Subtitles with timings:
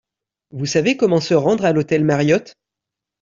[0.49, 2.55] Vous savez comment se rendre à l'hôtel Mariott?